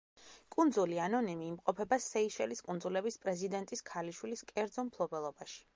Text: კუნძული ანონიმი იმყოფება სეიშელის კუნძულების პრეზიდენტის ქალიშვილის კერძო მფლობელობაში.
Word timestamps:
კუნძული 0.53 0.97
ანონიმი 1.07 1.45
იმყოფება 1.49 2.01
სეიშელის 2.07 2.65
კუნძულების 2.69 3.21
პრეზიდენტის 3.27 3.87
ქალიშვილის 3.93 4.47
კერძო 4.53 4.91
მფლობელობაში. 4.93 5.67